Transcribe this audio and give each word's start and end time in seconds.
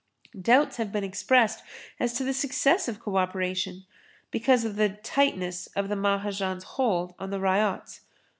Doubts 0.41 0.77
have 0.77 0.91
been 0.91 1.03
expressed 1.03 1.63
as 1.99 2.13
to 2.13 2.23
the 2.23 2.33
success 2.33 2.87
of 2.87 2.99
co 2.99 3.17
operation 3.17 3.85
because 4.31 4.65
of 4.65 4.75
the 4.75 4.89
tightness 4.89 5.67
of 5.75 5.89
the 5.89 5.95
Mahajan's 5.95 6.63
hold 6.63 7.13
on 7.19 7.29
the 7.29 7.39
ryots. 7.39 8.01